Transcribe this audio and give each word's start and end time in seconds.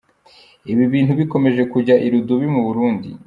Ibintu 0.71 1.11
bikomeje 1.19 1.61
kujya 1.73 1.95
irudubi 2.05 2.47
mu 2.53 2.61
Burundi. 2.67 3.09